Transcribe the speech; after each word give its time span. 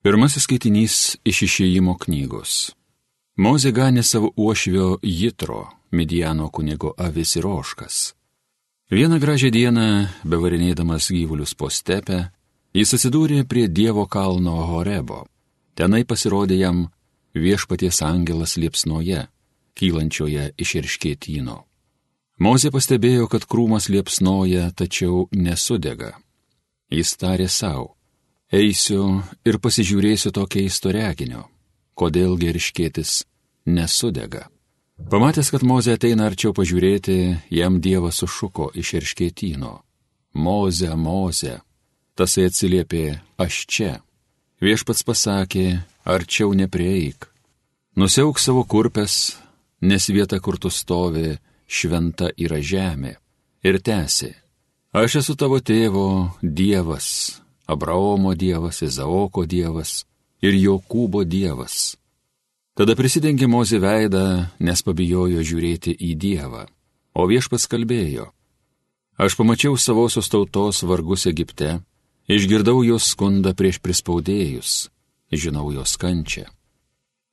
Pirmasis 0.00 0.46
skaitinys 0.46 0.94
iš 1.28 1.42
išėjimo 1.44 1.92
knygos. 2.00 2.70
Mozė 3.36 3.68
ganė 3.76 4.00
savo 4.00 4.30
uošvio 4.32 4.94
Jitro, 5.04 5.66
Midiano 5.92 6.46
kunigo 6.48 6.94
avis 6.96 7.34
ir 7.36 7.44
oškas. 7.44 8.14
Vieną 8.88 9.18
gražią 9.20 9.50
dieną, 9.52 9.84
bevarinėdamas 10.24 11.10
gyvulius 11.12 11.52
po 11.52 11.68
stepę, 11.68 12.30
jis 12.72 12.94
atsidūrė 12.96 13.44
prie 13.44 13.66
Dievo 13.68 14.06
kalno 14.08 14.56
Horebo. 14.70 15.26
Tenai 15.76 16.06
pasirodė 16.08 16.56
jam 16.62 16.86
viešpaties 17.36 18.00
angelas 18.00 18.56
liepsnoje, 18.56 19.28
kylančioje 19.76 20.54
iš 20.56 20.76
irškėtyno. 20.80 21.60
Mozė 22.40 22.72
pastebėjo, 22.72 23.28
kad 23.28 23.44
krūmas 23.44 23.92
liepsnoja, 23.92 24.72
tačiau 24.72 25.28
nesudega. 25.36 26.14
Jis 26.88 27.18
tarė 27.20 27.52
savo 27.52 27.99
Eisiu 28.50 29.20
ir 29.46 29.60
pasižiūrėsiu 29.62 30.32
to 30.34 30.42
keisto 30.50 30.90
reginio, 30.90 31.44
kodėl 31.94 32.34
geriškėtis 32.34 33.20
nesudega. 33.70 34.48
Pamatęs, 35.10 35.52
kad 35.54 35.62
Moze 35.62 35.94
ateina 35.94 36.26
arčiau 36.26 36.50
pažiūrėti, 36.56 37.38
jam 37.54 37.78
Dievas 37.80 38.18
sušuko 38.18 38.72
iš 38.74 38.96
irškėtyno. 38.98 39.70
Moze, 40.34 40.90
Moze. 40.96 41.60
Tasai 42.18 42.48
atsiliepė, 42.50 43.20
aš 43.38 43.64
čia. 43.70 43.92
Viešpats 44.60 45.06
pasakė, 45.06 45.80
arčiau 46.04 46.50
neprieik. 46.52 47.30
Nusiauk 47.96 48.42
savo 48.42 48.64
kurpes, 48.66 49.38
nes 49.80 50.08
vieta, 50.10 50.40
kur 50.42 50.58
tu 50.58 50.74
stovi, 50.74 51.38
šventa 51.70 52.32
yra 52.36 52.58
žemė. 52.58 53.14
Ir 53.62 53.78
tęsi. 53.78 54.34
Aš 54.90 55.20
esu 55.22 55.38
tavo 55.38 55.62
tėvo 55.62 56.34
Dievas, 56.42 57.40
Abraomo 57.70 58.34
Dievas, 58.34 58.82
Izaoko 58.82 59.46
Dievas 59.46 60.02
ir 60.42 60.56
Jokūbo 60.58 61.22
Dievas. 61.22 61.94
Tada 62.74 62.96
prisidengė 62.98 63.46
Mozė 63.46 63.78
veidą, 63.82 64.24
nes 64.58 64.82
pabijojo 64.82 65.44
žiūrėti 65.46 65.94
į 65.94 66.10
Dievą. 66.18 66.66
O 67.14 67.26
viešpats 67.30 67.68
kalbėjo. 67.70 68.30
Aš 69.20 69.36
pamačiau 69.38 69.76
savosios 69.78 70.30
tautos 70.32 70.82
vargus 70.82 71.28
Egipte, 71.30 71.78
išgirdau 72.26 72.82
jos 72.86 73.10
skundą 73.12 73.54
prieš 73.54 73.78
prispaudėjus, 73.84 74.88
žinau 75.30 75.70
jos 75.70 75.94
kančią. 76.00 76.48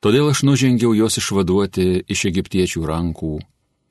Todėl 0.04 0.30
aš 0.30 0.44
nužengiau 0.46 0.94
juos 0.94 1.18
išvaduoti 1.18 2.04
iš 2.06 2.28
egiptiečių 2.30 2.84
rankų 2.86 3.38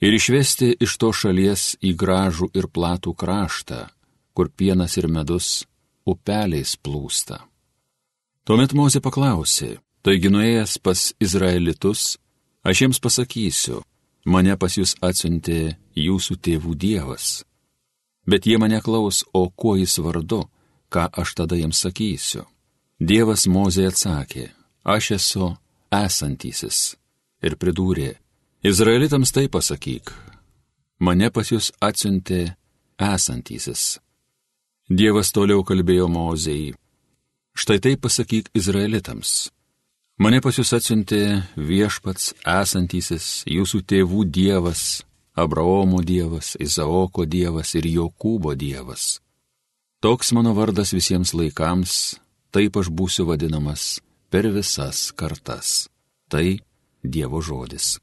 ir 0.05 0.15
išvesti 0.15 0.77
iš 0.79 0.99
to 1.03 1.11
šalies 1.11 1.73
į 1.83 1.97
gražų 1.99 2.53
ir 2.55 2.69
platų 2.71 3.17
kraštą, 3.19 3.87
kur 4.37 4.53
pienas 4.53 4.95
ir 5.01 5.09
medus 5.11 5.65
upeliais 6.07 6.77
plūsta. 6.79 7.41
Tuomet 8.47 8.73
Mozė 8.79 9.03
paklausė, 9.03 9.77
taigi 10.07 10.31
nuėjęs 10.31 10.79
pas 10.79 11.09
Izraelitus, 11.19 12.15
aš 12.63 12.85
jiems 12.85 13.01
pasakysiu, 13.03 13.81
mane 14.25 14.55
pas 14.57 14.77
jūs 14.79 14.95
atsiuntė 15.03 15.77
jūsų 15.99 16.39
tėvų 16.47 16.75
Dievas. 16.79 17.43
Bet 18.27 18.47
jie 18.47 18.59
mane 18.59 18.79
klaus, 18.83 19.25
o 19.35 19.49
kuo 19.51 19.75
jis 19.79 19.99
vardu, 20.03 20.45
ką 20.91 21.09
aš 21.11 21.35
tada 21.39 21.59
jiems 21.59 21.83
sakysiu. 21.83 22.47
Dievas 23.03 23.47
Mozė 23.51 23.89
atsakė, 23.91 24.49
aš 24.87 25.11
esu 25.19 25.51
esantysis. 25.93 26.97
Ir 27.43 27.59
pridūrė, 27.61 28.15
Izraelitams 28.65 29.35
tai 29.35 29.47
pasakyk, 29.53 30.15
mane 30.99 31.29
pas 31.31 31.51
jūs 31.51 31.75
atsiuntė 31.83 32.57
esantysis. 32.97 33.99
Dievas 34.87 35.33
toliau 35.35 35.65
kalbėjo 35.67 36.07
Mozei. 36.07 36.71
Štai 37.59 37.81
taip 37.83 38.05
pasakyk 38.07 38.53
Izraelitams. 38.55 39.51
Mane 40.23 40.39
pas 40.39 40.55
jūs 40.55 40.71
atsiuntė 40.79 41.43
viešpats 41.59 42.37
esantysis 42.47 43.43
jūsų 43.51 43.83
tėvų 43.83 44.23
Dievas, 44.31 45.03
Abraomo 45.35 46.05
Dievas, 46.07 46.55
Izaoko 46.63 47.27
Dievas 47.27 47.75
ir 47.75 47.91
Jokūbo 47.91 48.55
Dievas. 48.55 49.19
Toks 49.99 50.31
mano 50.31 50.55
vardas 50.55 50.95
visiems 50.95 51.35
laikams, 51.35 52.21
taip 52.55 52.79
aš 52.79 52.87
būsiu 52.87 53.27
vadinamas 53.27 53.99
per 54.31 54.47
visas 54.55 55.11
kartas. 55.11 55.89
Tai 56.31 56.61
Dievo 57.03 57.43
žodis. 57.43 57.97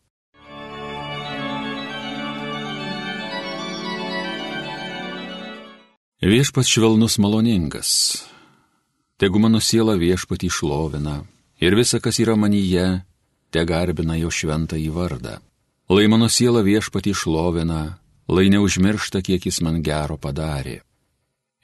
Viešpats 6.23 6.69
švelnus 6.69 7.17
maloningas. 7.19 7.89
Tegu 9.19 9.41
mano 9.43 9.59
siela 9.59 9.97
viešpatį 9.99 10.47
šlovina 10.55 11.17
ir 11.59 11.73
visa, 11.75 11.97
kas 11.99 12.15
yra 12.23 12.37
manyje, 12.39 13.01
te 13.51 13.59
garbina 13.67 14.15
jo 14.15 14.29
šventą 14.31 14.77
į 14.79 14.87
vardą. 14.95 15.33
Lai 15.91 16.05
mano 16.07 16.29
siela 16.31 16.61
viešpatį 16.63 17.11
šlovina, 17.11 17.97
lai 18.31 18.45
neužmiršta, 18.53 19.19
kiek 19.19 19.43
jis 19.49 19.59
man 19.67 19.81
gero 19.83 20.15
padarė. 20.15 20.77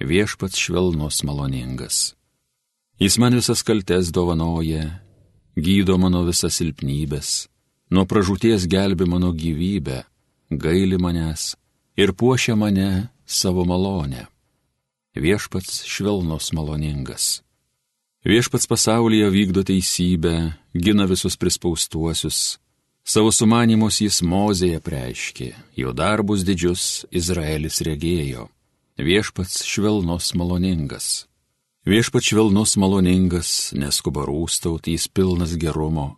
Viešpats 0.03 0.59
švelnus 0.59 1.21
maloningas. 1.23 1.99
Jis 2.99 3.15
man 3.15 3.37
visas 3.39 3.63
kaltes 3.63 4.11
dovanoja, 4.11 4.89
gydo 5.55 5.95
mano 5.95 6.25
visas 6.27 6.59
silpnybės, 6.59 7.47
nuo 7.95 8.03
pražūties 8.03 8.67
gelbi 8.67 9.07
mano 9.07 9.31
gyvybę, 9.31 10.01
gaili 10.51 10.99
manęs 10.99 11.53
ir 11.95 12.11
puošia 12.11 12.57
mane 12.59 13.07
savo 13.23 13.63
malonę 13.63 14.27
viešpats 15.15 15.83
švelnus 15.85 16.51
maloningas. 16.53 17.41
Viešpats 18.25 18.67
pasaulyje 18.67 19.29
vykdo 19.31 19.63
teisybę, 19.63 20.53
gina 20.75 21.05
visus 21.07 21.37
prispaustuosius, 21.39 22.59
savo 23.07 23.31
sumanimus 23.31 24.01
jis 24.03 24.19
mozėje 24.21 24.81
preiškė, 24.83 25.53
jo 25.79 25.93
darbus 25.95 26.43
didžius 26.43 27.05
Izraelis 27.15 27.79
regėjo. 27.81 28.49
Viešpats 28.99 29.63
švelnus 29.63 30.33
maloningas. 30.35 31.29
Viešpats 31.87 32.27
švelnus 32.27 32.75
maloningas, 32.75 33.71
neskuba 33.71 34.27
rūstaut, 34.27 34.91
jis 34.91 35.07
pilnas 35.07 35.55
gerumo. 35.55 36.17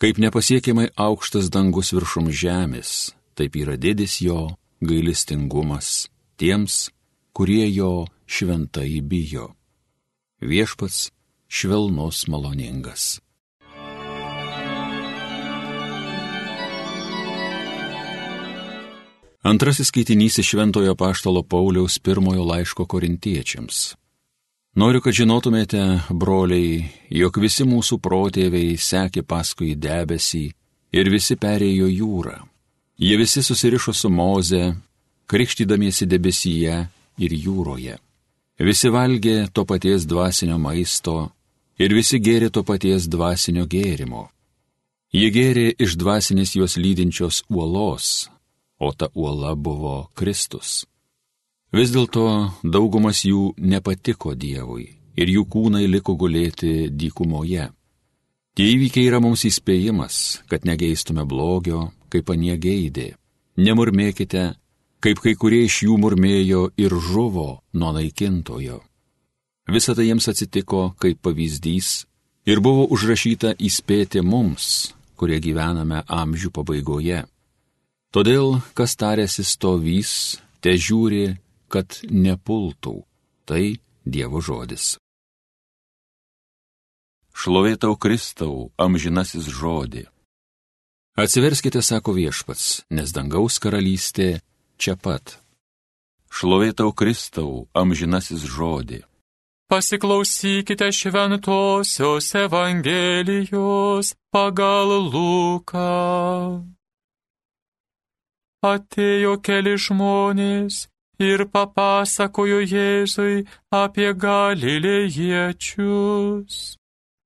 Kaip 0.00 0.16
nepasiekiamai 0.20 0.88
aukštas 0.96 1.52
dangus 1.52 1.92
viršum 1.92 2.32
žemės, 2.32 3.12
taip 3.36 3.56
yra 3.60 3.76
didis 3.76 4.18
jo 4.24 4.56
gailestingumas 4.80 6.08
tiems, 6.40 6.88
kurie 7.36 7.74
jo 7.74 8.06
šventai 8.26 9.00
bijo. 9.00 9.50
Viešpats 10.40 11.10
švelnus 11.48 12.26
maloningas. 12.32 13.20
Antrasis 19.42 19.92
skaitinys 19.92 20.38
iš 20.38 20.48
Šventojo 20.48 20.94
Paštalo 20.94 21.42
Pauliaus 21.42 21.98
pirmojo 21.98 22.44
laiško 22.44 22.86
korintiečiams. 22.86 23.94
Noriu, 24.74 25.04
kad 25.04 25.12
žinotumėte, 25.12 25.84
broliai, 26.08 26.88
jog 27.12 27.36
visi 27.44 27.68
mūsų 27.68 28.00
protėviai 28.00 28.80
sekė 28.80 29.22
paskui 29.28 29.74
debesį 29.76 30.44
ir 30.92 31.12
visi 31.12 31.36
perėjo 31.36 31.92
jūrą. 32.00 32.40
Jie 32.96 33.16
visi 33.20 33.44
susirišo 33.44 33.92
su 33.92 34.08
Moze, 34.08 34.74
krikštydamiesi 35.28 36.08
debesyje 36.08 36.86
ir 37.18 37.32
jūroje. 37.32 37.96
Visi 38.58 38.88
valgė 38.88 39.48
to 39.52 39.64
paties 39.68 40.06
dvasinio 40.08 40.56
maisto 40.58 41.16
ir 41.78 41.92
visi 41.92 42.20
gėrė 42.20 42.50
to 42.50 42.64
paties 42.64 43.08
dvasinio 43.12 43.66
gėrimo. 43.68 44.28
Jie 45.12 45.30
gėrė 45.32 45.68
iš 45.78 45.96
dvasinės 46.00 46.56
juos 46.56 46.76
lydinčios 46.80 47.44
uolos, 47.48 48.28
o 48.80 48.92
ta 48.92 49.08
uola 49.14 49.54
buvo 49.54 50.10
Kristus. 50.14 50.84
Vis 51.72 51.92
dėlto 51.92 52.52
daugumas 52.64 53.24
jų 53.24 53.52
nepatiko 53.58 54.34
Dievui 54.34 54.86
ir 55.16 55.32
jų 55.32 55.44
kūnai 55.52 55.86
liko 55.88 56.14
gulėti 56.16 56.88
dykumoje. 56.92 57.70
Tie 58.56 58.66
įvykiai 58.72 59.08
yra 59.10 59.20
mums 59.20 59.44
įspėjimas, 59.44 60.42
kad 60.48 60.64
negeistume 60.64 61.26
blogio, 61.28 61.90
kaip 62.08 62.30
anie 62.32 62.56
geidė. 62.56 63.10
Nemurmėkite, 63.60 64.54
kaip 65.04 65.20
kai 65.22 65.34
kurie 65.38 65.64
iš 65.66 65.82
jų 65.86 65.96
murmėjo 66.00 66.70
ir 66.80 66.94
žuvo 67.08 67.48
nuo 67.72 67.92
naikintojo. 67.96 68.80
Visą 69.66 69.96
tai 69.98 70.08
jiems 70.08 70.28
atsitiko 70.30 70.92
kaip 71.02 71.22
pavyzdys 71.26 72.06
ir 72.46 72.62
buvo 72.62 72.86
užrašyta 72.94 73.56
įspėti 73.58 74.22
mums, 74.22 74.94
kurie 75.18 75.40
gyvename 75.42 76.04
amžių 76.06 76.52
pabaigoje. 76.54 77.24
Todėl, 78.14 78.60
kas 78.78 78.94
tarėsi 78.96 79.44
stovys, 79.44 80.12
te 80.62 80.76
žiūri, 80.78 81.36
kad 81.68 81.98
nepultų. 82.08 83.02
Tai 83.46 83.64
Dievo 84.06 84.38
žodis. 84.42 84.96
Šlovėtau 87.36 87.98
Kristau, 87.98 88.70
amžinasis 88.78 89.50
žodį. 89.50 90.06
Atsiverskite, 91.18 91.82
sako 91.82 92.14
viešpats, 92.16 92.86
nes 92.94 93.12
dangaus 93.12 93.58
karalystė 93.60 94.38
čia 94.78 94.96
pat. 94.96 95.38
Šlovėtau 96.30 96.92
Kristau, 96.92 97.68
amžinasis 97.72 98.44
žodį. 98.44 99.02
Pasiklausykite 99.66 100.92
šventosios 100.92 102.34
Evangelijos 102.38 104.14
pagal 104.30 105.10
Luką. 105.10 106.62
Atėjo 108.62 109.42
keli 109.46 109.74
žmonės 109.86 110.86
ir 111.18 111.44
papasakojo 111.50 112.60
Jėzui 112.62 113.46
apie 113.74 114.14
galilėjiečius, 114.26 116.78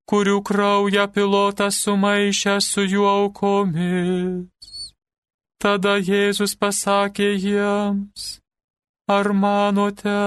kurių 0.09 0.41
kraują 0.47 1.05
pilotas 1.13 1.75
sumaišė 1.85 2.55
su 2.61 2.81
jų 2.93 3.03
aukomis. 3.15 4.60
Tada 5.61 5.99
Jėzus 6.01 6.55
pasakė 6.57 7.27
jiems, 7.37 8.23
ar 9.15 9.27
manote, 9.41 10.21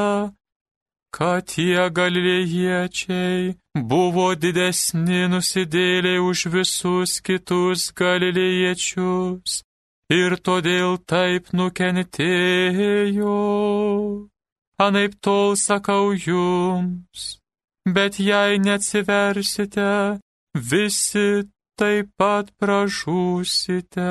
kad 1.17 1.47
tie 1.51 1.91
galilėjiečiai 1.99 3.55
buvo 3.93 4.29
didesni 4.45 5.25
nusidėliai 5.33 6.21
už 6.23 6.45
visus 6.55 7.17
kitus 7.27 7.89
galilėjiečius 8.01 9.59
ir 10.15 10.39
todėl 10.39 10.99
taip 11.15 11.51
nukentėjo. 11.61 13.35
Anaip 14.87 15.19
tol 15.23 15.55
sakau 15.59 16.15
jums, 16.15 17.27
bet 17.99 18.23
jei 18.23 18.59
neatsiversite, 18.63 19.91
visi 20.55 21.29
taip 21.79 22.11
pat 22.19 22.51
pražūsite. 22.59 24.11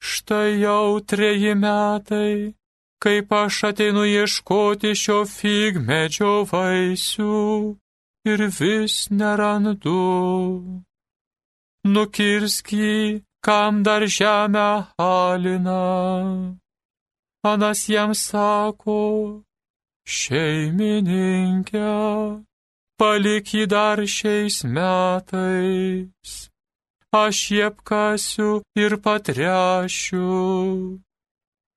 štai 0.00 0.58
jau 0.64 0.98
treji 1.04 1.54
metai, 1.54 2.54
kaip 3.02 3.32
aš 3.32 3.64
ateinu 3.70 4.04
ieškoti 4.04 4.92
šio 5.02 5.20
figmedžio 5.36 6.32
vaisių 6.50 7.36
ir 8.30 8.46
vis 8.58 8.96
nerandu. 9.10 10.00
Nukirsk 11.94 12.74
jį, 12.76 13.22
kam 13.46 13.82
dar 13.82 14.04
žemę 14.18 14.70
alina. 15.00 15.80
Anas 17.52 17.88
jam 17.88 18.12
sako, 18.12 19.00
šeimininkė, 20.04 21.88
palik 23.00 23.54
jį 23.56 23.64
dar 23.74 24.04
šiais 24.16 24.60
metais. 24.76 26.34
Aš 27.16 27.38
jį 27.50 27.62
apkasiu 27.70 28.50
ir 28.76 29.00
patrešiu. 29.04 30.26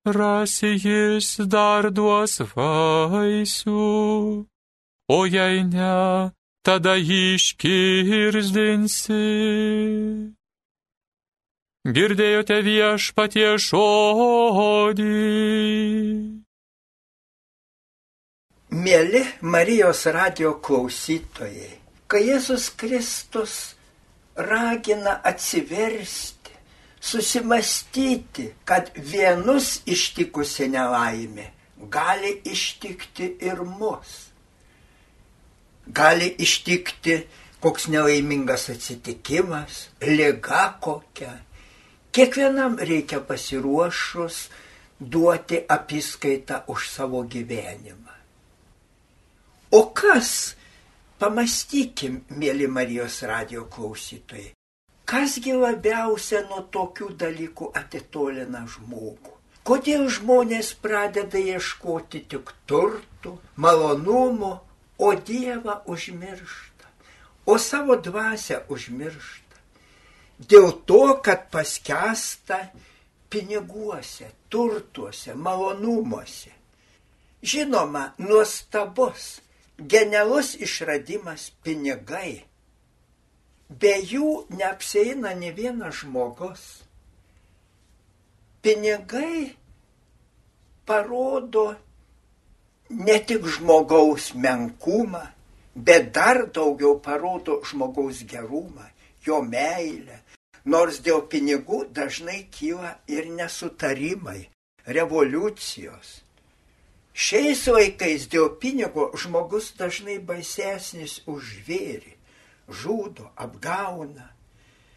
Rasi 0.06 0.74
jis 0.84 1.38
dar 1.48 1.92
duos 1.92 2.42
vaisių 2.56 3.84
o 5.08 5.26
jei 5.26 5.64
ne, 5.68 6.32
tada 6.64 6.96
jį 6.98 7.36
iškirsdinsi. 7.38 9.20
Girdėjote 11.84 12.62
viešpatie 12.64 13.50
žodį. 13.60 15.10
Mėly 18.74 19.24
Marijos 19.42 20.06
radio 20.16 20.56
klausytojai, 20.66 21.74
kai 22.08 22.22
Jėzus 22.30 22.72
Kristus 22.80 23.76
ragina 24.34 25.20
atsiversti, 25.22 26.33
susimastyti, 27.04 28.50
kad 28.66 28.94
vienus 28.96 29.82
ištikusi 29.86 30.70
nelaimė 30.72 31.50
gali 31.92 32.38
ištikti 32.48 33.34
ir 33.44 33.66
mus 33.68 34.34
gali 35.88 36.36
ištikti 36.40 37.28
koks 37.60 37.88
nelaimingas 37.88 38.70
atsitikimas, 38.70 39.88
lyga 40.02 40.78
kokia. 40.82 41.34
Kiekvienam 42.12 42.78
reikia 42.80 43.20
pasiruošus 43.20 44.50
duoti 45.00 45.64
apiskaitą 45.70 46.64
už 46.68 46.90
savo 46.90 47.24
gyvenimą. 47.24 48.12
O 49.72 49.82
kas, 49.90 50.54
pamastykim, 51.20 52.22
mėly 52.30 52.68
Marijos 52.68 53.24
radio 53.26 53.66
klausytojai, 53.66 54.52
kasgi 55.10 55.54
labiausia 55.58 56.44
nuo 56.50 56.64
tokių 56.74 57.14
dalykų 57.20 57.72
atitolina 57.80 58.66
žmogų? 58.76 59.34
Kodėl 59.64 60.10
žmonės 60.12 60.74
pradeda 60.84 61.40
ieškoti 61.40 62.26
tik 62.32 62.52
turtų, 62.68 63.38
malonumų, 63.56 64.52
o 65.00 65.14
Dievą 65.16 65.78
užmiršta, 65.88 66.90
o 67.46 67.56
savo 67.58 67.96
dvasę 67.96 68.64
užmiršta. 68.68 69.62
Dėl 70.52 70.72
to, 70.90 71.22
kad 71.24 71.48
paskesta 71.52 72.60
piniguose, 73.32 74.28
turtuose, 74.50 75.34
malonumuose. 75.34 76.52
Žinoma, 77.44 78.14
nuostabus, 78.18 79.40
genialus 79.78 80.54
išradimas 80.60 81.52
pinigai. 81.64 82.44
Be 83.80 83.94
jų 84.04 84.30
neapsieina 84.54 85.34
ne 85.40 85.52
vienas 85.56 86.02
žmogus. 86.02 86.64
Pinigai 88.64 89.54
parodo 90.86 91.66
ne 92.90 93.18
tik 93.28 93.48
žmogaus 93.56 94.34
menkumą, 94.36 95.24
bet 95.76 96.12
dar 96.16 96.46
daugiau 96.56 97.00
parodo 97.00 97.62
žmogaus 97.68 98.24
gerumą, 98.28 98.86
jo 99.26 99.42
meilę. 99.42 100.20
Nors 100.66 101.02
dėl 101.04 101.26
pinigų 101.28 101.84
dažnai 101.92 102.46
kyla 102.52 102.94
ir 103.12 103.28
nesutarimai, 103.36 104.48
revoliucijos. 104.88 106.22
Šiais 107.14 107.66
laikais 107.68 108.30
dėl 108.32 108.54
pinigo 108.62 109.10
žmogus 109.20 109.74
dažnai 109.78 110.18
baisesnis 110.24 111.20
už 111.28 111.60
žvėrį, 111.60 112.16
žudo, 112.70 113.30
apgauna. 113.36 114.30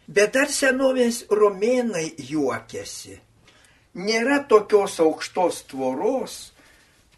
Bet 0.07 0.35
dar 0.37 0.51
senovės 0.51 1.25
romėnai 1.27 2.13
juokiasi. 2.29 3.17
Nėra 3.97 4.43
tokios 4.47 4.99
aukštos 5.03 5.63
tvoros, 5.71 6.35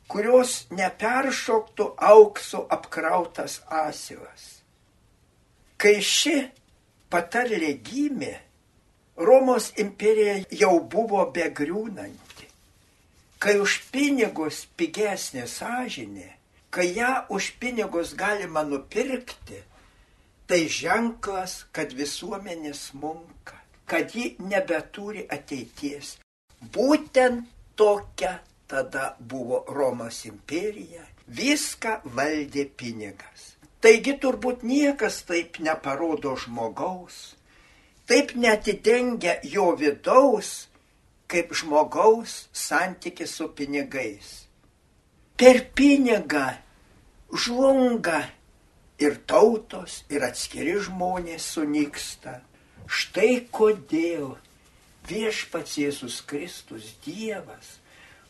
kurios 0.10 0.64
neperšoktų 0.74 1.92
aukso 2.10 2.64
apkrautas 2.72 3.60
asilas. 3.68 4.46
Kai 5.78 6.00
ši 6.02 6.38
patarlė 7.14 7.76
gimė, 7.84 8.36
Romos 9.20 9.74
imperija 9.76 10.38
jau 10.56 10.78
buvo 10.80 11.26
begriūnanti. 11.36 12.46
Kai 13.40 13.58
už 13.60 13.74
pinigus 13.92 14.62
pigesnė 14.80 15.44
sąžinė, 15.44 16.30
kai 16.72 16.86
ją 16.96 17.26
už 17.36 17.50
pinigus 17.60 18.14
galima 18.16 18.64
nupirkti, 18.64 19.60
tai 20.50 20.66
ženklas, 20.66 21.66
kad 21.72 21.94
visuomenė 21.94 22.74
smunka, 22.74 23.60
kad 23.86 24.16
ji 24.16 24.34
nebeturi 24.42 25.28
ateities. 25.30 26.16
Būtent 26.74 27.46
tokia 27.78 28.40
tada 28.70 29.14
buvo 29.20 29.62
Romos 29.70 30.24
imperija, 30.26 31.06
viską 31.30 32.00
valdė 32.18 32.66
pinigas. 32.78 33.54
Taigi 33.80 34.18
turbūt 34.20 34.66
niekas 34.68 35.22
taip 35.30 35.62
neparodo 35.64 36.34
žmogaus, 36.36 37.20
taip 38.10 38.34
netidengia 38.36 39.38
jo 39.46 39.70
vidaus, 39.80 40.68
kaip 41.30 41.54
žmogaus 41.56 42.50
santykis 42.52 43.38
su 43.38 43.48
pinigais. 43.56 44.34
Per 45.40 45.62
pinigą 45.78 46.50
žlunga 47.32 48.26
ir 49.00 49.20
tautos, 49.28 50.04
ir 50.12 50.24
atskiri 50.28 50.78
žmonės 50.86 51.46
sunyksta. 51.56 52.40
Štai 52.90 53.46
kodėl 53.54 54.36
viešpats 55.10 55.78
Jėzus 55.80 56.22
Kristus 56.26 56.96
Dievas 57.06 57.78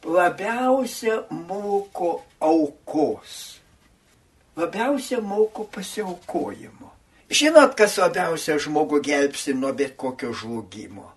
labiausia 0.03 1.23
moko 1.29 2.23
aukos, 2.39 3.59
labiausia 4.55 5.21
moko 5.21 5.63
pasiaukojimo. 5.63 6.91
Žinot, 7.29 7.75
kas 7.77 7.99
labiausia 8.01 8.57
žmogų 8.57 9.03
gelbsi 9.05 9.53
nuo 9.53 9.69
bet 9.77 9.93
kokio 9.99 10.31
žlugimo? 10.33 11.11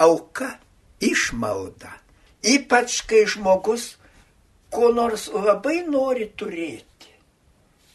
Auka, 0.00 0.54
išmalda. 1.04 1.90
Ypač 2.40 3.02
kai 3.04 3.26
žmogus 3.28 3.98
ko 4.72 4.88
nors 4.94 5.26
labai 5.28 5.82
nori 5.84 6.30
turėti, 6.38 6.97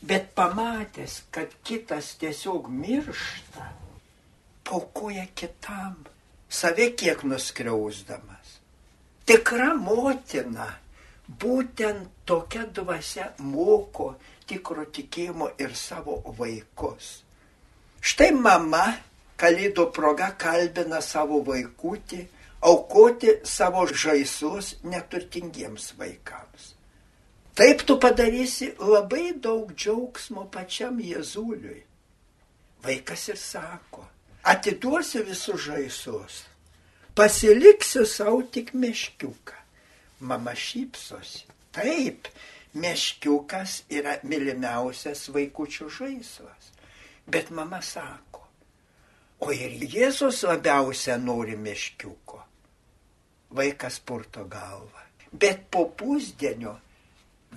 bet 0.07 0.33
pamatęs, 0.36 1.22
kad 1.31 1.48
kitas 1.63 2.15
tiesiog 2.19 2.67
miršta, 2.69 3.69
paukoja 4.63 5.25
kitam, 5.36 5.95
save 6.50 6.91
kiek 7.00 7.24
nuskriausdamas. 7.24 8.60
Tikra 9.25 9.72
motina 9.79 10.67
būtent 11.39 12.10
tokia 12.27 12.65
dvasia 12.67 13.29
moko 13.39 14.13
tikro 14.48 14.83
tikėjimo 14.86 15.53
ir 15.63 15.75
savo 15.79 16.19
vaikus. 16.38 17.24
Štai 18.03 18.33
mama 18.36 18.86
kalėdų 19.39 19.88
proga 19.95 20.33
kalbina 20.39 21.00
savo 21.01 21.39
vaikutį 21.48 22.25
aukoti 22.63 23.38
savo 23.48 23.86
žaislus 23.88 24.75
neturtingiems 24.83 25.93
vaikams. 26.00 26.74
Taip 27.53 27.83
tu 27.86 28.00
padarysi 28.01 28.72
labai 28.81 29.33
daug 29.38 29.74
džiaugsmo 29.77 30.48
pačiam 30.53 30.98
Jėzuliui. 30.98 31.83
Vaikas 32.83 33.27
ir 33.29 33.38
sako, 33.38 34.07
atiduosiu 34.43 35.22
visus 35.27 35.62
žaislus, 35.67 36.39
pasiliksiu 37.15 38.05
savo 38.10 38.41
tik 38.41 38.74
meškiuką. 38.74 39.60
Mama 40.25 40.55
šypsosi. 40.55 41.45
Taip, 41.74 42.27
meškiukas 42.74 43.83
yra 43.89 44.15
mylimiausias 44.25 45.27
vaikučių 45.36 45.89
žaislas. 45.93 46.72
Bet 47.27 47.51
mama 47.53 47.81
sako, 47.86 48.41
o 49.45 49.51
ir 49.53 49.77
Jėzus 49.93 50.41
labiausia 50.48 51.19
nori 51.22 51.55
meškiuko. 51.55 52.41
Vaikas 53.53 54.00
purto 54.01 54.48
galvą. 54.50 55.05
Bet 55.31 55.69
po 55.72 55.86
pusdienio, 55.98 56.75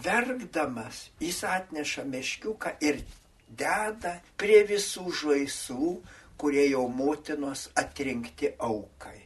verkdamas, 0.04 1.10
jis 1.20 1.42
atneša 1.44 2.04
meškiuką 2.10 2.76
ir 2.84 3.02
deda 3.48 4.16
prie 4.40 4.62
visų 4.68 5.10
žaislų, 5.20 5.92
kurie 6.36 6.66
jau 6.70 6.86
motinos 6.92 7.68
atrinkti 7.74 8.52
aukai. 8.58 9.20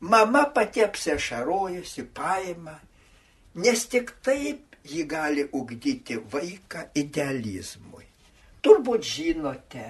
Mama 0.00 0.44
pati 0.54 0.82
apsišarojusi 0.82 2.08
paima, 2.14 2.74
nes 3.54 3.84
tik 3.86 4.16
taip 4.24 4.76
ji 4.82 5.04
gali 5.06 5.44
ugdyti 5.52 6.18
vaiką 6.32 6.88
idealizmui. 6.98 8.08
Turbūt 8.62 9.06
žinote, 9.06 9.86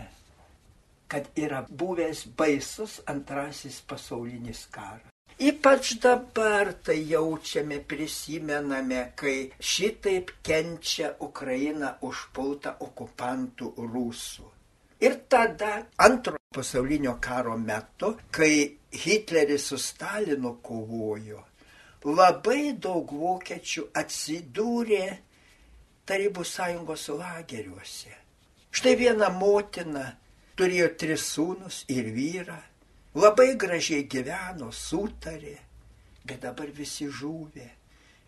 kad 1.09 1.33
yra 1.37 1.62
buvęs 1.69 2.26
baisus 2.37 3.00
antrasis 3.09 3.81
pasaulinis 3.88 4.66
karas. 4.73 5.12
Ypač 5.43 5.97
dabar 5.99 6.69
tai 6.85 7.01
jaučiame, 7.11 7.81
prisimename, 7.83 9.01
kai 9.19 9.51
šitaip 9.59 10.31
kenčia 10.47 11.09
Ukraina 11.27 11.97
užpulta 12.07 12.77
okupantų 12.87 13.73
rusų. 13.81 14.47
Ir 15.03 15.17
tada 15.27 15.73
antrojo 15.99 16.55
pasaulinio 16.55 17.17
karo 17.21 17.57
metu, 17.59 18.13
kai 18.31 18.79
Hitleris 18.95 19.67
su 19.73 19.81
Stalinu 19.83 20.61
kovojo, 20.63 21.43
labai 22.07 22.77
daug 22.79 23.11
vokiečių 23.11 23.89
atsidūrė 23.99 25.05
Tarybų 26.07 26.45
sąjungos 26.47 27.09
lageriuose. 27.19 28.15
Štai 28.71 28.95
viena 28.99 29.29
motina 29.35 30.05
turėjo 30.55 30.89
tris 30.99 31.27
sūnus 31.35 31.83
ir 31.91 32.15
vyrą, 32.15 32.63
labai 33.14 33.54
gražiai 33.59 34.07
gyveno, 34.09 34.71
sutarė, 34.73 35.59
bet 36.25 36.42
dabar 36.45 36.71
visi 36.73 37.09
žuvė, 37.11 37.69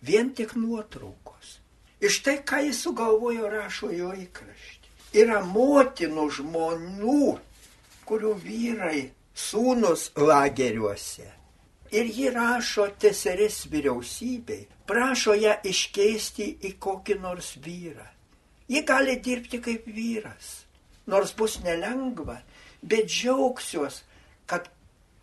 vien 0.04 0.32
tik 0.36 0.54
nuotraukos. 0.58 1.58
Iš 2.04 2.20
tai, 2.24 2.38
ką 2.44 2.60
jis 2.66 2.82
sugalvojo, 2.84 3.48
rašo 3.48 3.90
jo 3.94 4.10
įkraštį. 4.12 4.90
Yra 5.14 5.40
motinų 5.46 6.24
žmonių, 6.36 7.28
kurių 8.04 8.32
vyrai 8.42 9.04
sūnus 9.34 10.10
lageriuose. 10.18 11.30
Ir 11.94 12.10
ji 12.10 12.32
rašo 12.34 12.88
teseris 12.98 13.62
vyriausybei, 13.70 14.66
prašo 14.88 15.36
ją 15.38 15.54
iškeisti 15.64 16.48
į 16.66 16.74
kokį 16.82 17.20
nors 17.22 17.54
vyrą. 17.62 18.08
Ji 18.68 18.82
gali 18.82 19.14
dirbti 19.22 19.60
kaip 19.62 19.86
vyras, 19.86 20.64
nors 21.06 21.34
bus 21.36 21.60
nelengva, 21.62 22.40
bet 22.82 23.06
džiaugsiuos, 23.06 24.02
kad 24.46 24.70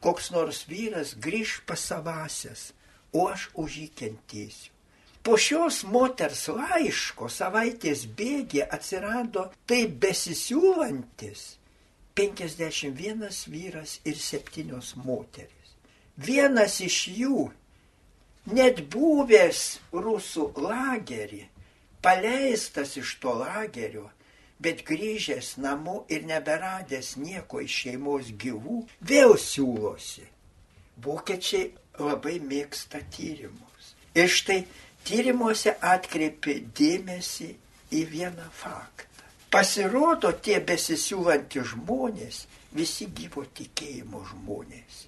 koks 0.01 0.32
nors 0.34 0.66
vyras 0.70 1.16
grįž 1.25 1.62
pas 1.70 1.82
savasias, 1.92 2.72
o 3.13 3.28
aš 3.30 3.50
už 3.54 3.80
jį 3.84 3.90
kentėsiu. 4.01 4.72
Po 5.22 5.38
šios 5.38 5.84
moters 5.86 6.48
laiško 6.50 7.28
savaitės 7.30 8.08
bėgė 8.18 8.63
atsirado 8.78 9.51
taip 9.70 10.00
besisiūlantis 10.01 11.44
51 12.18 13.30
vyras 13.54 14.00
ir 14.04 14.18
7 14.18 14.80
moteris. 15.06 15.75
Vienas 16.18 16.80
iš 16.82 16.98
jų, 17.13 17.44
net 18.58 18.82
buvęs 18.90 19.62
rusų 19.94 20.48
lagerį, 20.58 21.46
paleistas 22.01 22.98
iš 22.98 23.13
to 23.22 23.38
lagerio, 23.44 24.10
bet 24.62 24.84
grįžęs 24.86 25.56
namo 25.63 26.03
ir 26.13 26.25
neberadęs 26.30 27.15
nieko 27.18 27.62
iš 27.65 27.77
šeimos 27.84 28.32
gyvų, 28.44 28.77
vėl 29.12 29.36
siūlosi. 29.41 30.27
Vokiečiai 31.01 31.72
labai 32.00 32.38
mėgsta 32.46 33.01
tyrimus. 33.13 33.94
Ir 34.13 34.30
štai 34.30 34.60
tyrimuose 35.08 35.74
atkreipi 35.94 36.60
dėmesį 36.77 37.50
į 37.98 38.03
vieną 38.12 38.48
faktą. 38.53 39.08
Pasirodo, 39.51 40.32
tie 40.32 40.62
besisiūlantys 40.63 41.74
žmonės 41.74 42.46
visi 42.77 43.10
gyvo 43.12 43.44
tikėjimo 43.58 44.22
žmonės. 44.30 45.08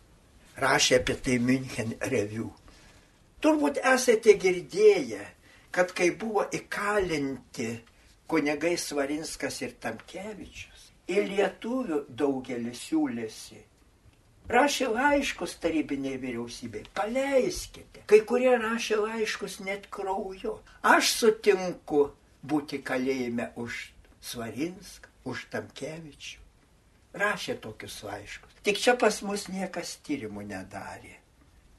Rašė 0.60 1.00
apie 1.00 1.16
tai 1.24 1.38
München 1.40 1.96
Review. 2.12 2.50
Turbūt 3.44 3.80
esate 3.94 4.36
girdėję, 4.40 5.24
kad 5.74 5.92
kai 5.96 6.12
buvo 6.20 6.44
įkalinti 6.54 7.70
kunigai 8.28 8.76
Svarinskas 8.80 9.62
ir 9.66 9.76
Tamkevičius, 9.84 10.90
į 11.10 11.28
lietuvių 11.30 12.04
daugelis 12.10 12.82
siūlėsi. 12.88 13.62
Rašė 14.52 14.90
laiškus 14.92 15.56
tarybiniai 15.64 16.18
vyriausybei, 16.20 16.84
paleiskite. 16.96 18.04
Kai 18.12 18.20
kurie 18.28 18.52
rašė 18.60 19.00
laiškus 19.00 19.62
net 19.64 19.88
krauju. 19.94 20.58
Aš 20.84 21.14
sutinku 21.22 22.10
būti 22.44 22.82
kalėjime 22.84 23.54
už 23.56 23.86
Svarinską, 24.24 25.12
už 25.32 25.48
Tamkevičių. 25.54 26.40
Rašė 27.24 27.56
tokius 27.64 28.02
laiškus. 28.04 28.60
Tik 28.68 28.80
čia 28.84 28.98
pas 29.00 29.22
mus 29.24 29.48
niekas 29.48 29.96
tyrimų 30.04 30.44
nedarė. 30.50 31.20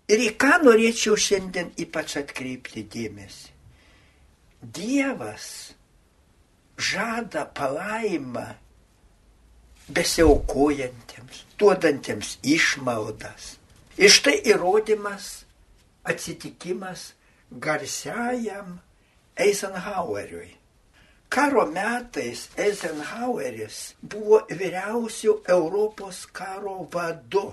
Ir 0.08 0.20
į 0.20 0.30
ką 0.40 0.60
norėčiau 0.62 1.16
šiandien 1.20 1.72
ypač 1.80 2.18
atkreipti 2.20 2.84
dėmesį. 2.92 3.52
Dievas 4.64 5.46
žada 6.78 7.44
palaimą 7.54 8.46
besiaukojantiems, 9.88 11.44
duodantiems 11.58 12.38
išmaldas. 12.42 13.56
Ir 14.00 14.10
štai 14.10 14.40
įrodymas, 14.50 15.44
atsitikimas 16.04 17.12
garsiajam 17.50 18.80
Eisenhaueriui. 19.36 20.54
Karo 21.28 21.66
metais 21.66 22.48
Eisenhoweris 22.56 23.94
buvo 24.02 24.44
vyriausių 24.50 25.40
Europos 25.50 26.24
karo 26.30 26.84
vadu. 26.92 27.48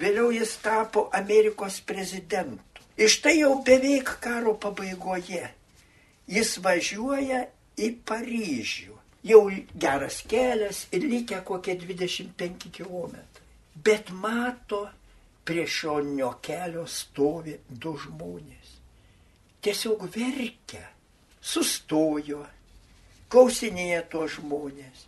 Vėliau 0.00 0.30
jis 0.34 0.56
tapo 0.62 1.08
Amerikos 1.14 1.80
prezidentu. 1.86 2.82
Iš 2.98 3.20
tai 3.22 3.38
jau 3.38 3.54
beveik 3.64 4.18
karo 4.22 4.54
pabaigoje 4.58 5.46
jis 6.30 6.58
važiuoja 6.62 7.44
į 7.78 7.90
Paryžių. 8.06 8.96
Jau 9.30 9.42
geras 9.76 10.22
kelias 10.24 10.86
ir 10.96 11.04
likę 11.04 11.42
kokie 11.44 11.76
25 11.76 12.70
km. 12.72 13.18
Bet 13.84 14.10
mato, 14.10 14.86
prie 15.44 15.66
šionio 15.66 16.34
kelio 16.42 16.86
stovi 16.88 17.56
du 17.68 17.96
žmonės. 18.00 18.76
Tiesiog 19.60 20.06
verkia, 20.14 20.86
sustojo, 21.40 22.44
klausinėja 23.32 24.04
to 24.12 24.26
žmonės. 24.36 25.06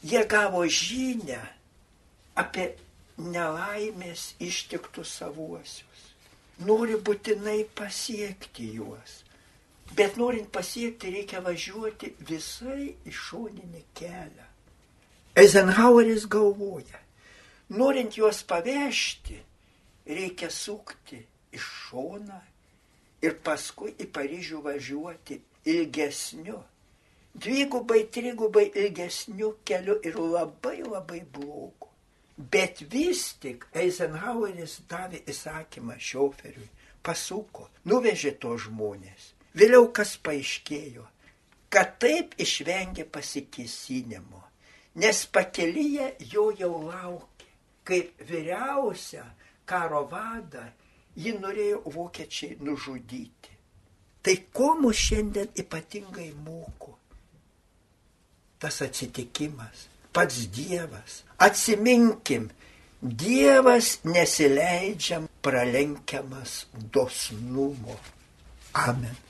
Jie 0.00 0.22
gavo 0.24 0.62
žinę 0.64 1.40
apie 2.40 2.70
nelaimės 3.20 4.34
ištiktus 4.40 5.12
savuosius. 5.20 6.06
Nori 6.64 6.96
būtinai 6.96 7.64
pasiekti 7.76 8.70
juos. 8.76 9.20
Bet 9.96 10.16
norint 10.16 10.50
pasiekti, 10.52 11.10
reikia 11.10 11.40
važiuoti 11.42 12.12
visai 12.28 12.92
išoninį 13.10 13.82
kelią. 13.98 14.46
Eisenhoweris 15.40 16.26
galvoja, 16.30 17.00
norint 17.74 18.16
juos 18.18 18.42
pavežti, 18.46 19.38
reikia 20.06 20.50
sukti 20.50 21.20
iš 21.54 21.66
šoną 21.86 22.40
ir 23.22 23.36
paskui 23.44 23.92
į 23.98 24.06
Paryžių 24.14 24.62
važiuoti 24.64 25.40
ilgesniu, 25.70 26.60
dvigubai, 27.34 28.04
trigubai 28.14 28.66
ilgesniu 28.70 29.56
keliu 29.66 29.98
ir 30.06 30.18
labai 30.18 30.80
labai 30.86 31.22
blogu. 31.34 31.90
Bet 32.38 32.80
vis 32.92 33.34
tik 33.42 33.66
Eisenhoweris 33.76 34.78
davė 34.88 35.20
įsakymą 35.28 35.98
šoferiui, 36.00 36.70
pasuko, 37.04 37.68
nuvežė 37.84 38.32
to 38.40 38.54
žmonės. 38.56 39.34
Vėliau 39.56 39.88
kas 39.94 40.14
paaiškėjo, 40.22 41.06
kad 41.70 41.96
taip 42.02 42.36
išvengė 42.38 43.06
pasikesinimo, 43.10 44.42
nes 45.02 45.24
pakelyje 45.34 46.12
jo 46.32 46.50
jau 46.58 46.74
laukė, 46.86 47.48
kaip 47.86 48.22
vyriausia 48.28 49.24
karo 49.66 50.04
vada, 50.10 50.68
ji 51.16 51.34
norėjo 51.38 51.82
vokiečiai 51.94 52.58
nužudyti. 52.62 53.56
Tai 54.22 54.34
ko 54.52 54.74
mus 54.82 54.98
šiandien 55.00 55.48
ypatingai 55.62 56.30
moko? 56.44 56.96
Tas 58.60 58.82
atsitikimas, 58.84 59.86
pats 60.12 60.44
Dievas. 60.52 61.22
Atsiminkim, 61.40 62.50
Dievas 63.00 63.96
nesileidžiam 64.04 65.30
pralenkiamas 65.40 66.66
dosnumo. 66.92 67.96
Amen. 68.74 69.29